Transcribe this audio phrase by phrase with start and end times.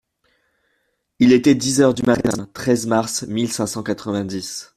[1.19, 4.69] Il était dix heures du matin (treize mars mille cinq cent quatre-vingt-dix).